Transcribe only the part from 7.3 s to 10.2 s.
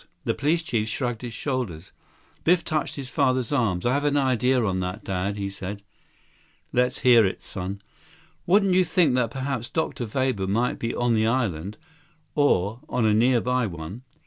son." "Wouldn't you think that perhaps Dr.